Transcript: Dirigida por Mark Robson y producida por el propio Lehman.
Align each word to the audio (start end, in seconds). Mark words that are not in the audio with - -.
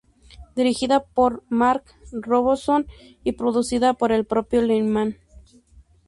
Dirigida 0.55 1.03
por 1.03 1.43
Mark 1.49 1.83
Robson 2.11 2.87
y 3.23 3.33
producida 3.33 3.93
por 3.93 4.11
el 4.11 4.25
propio 4.25 4.63
Lehman. 4.63 5.17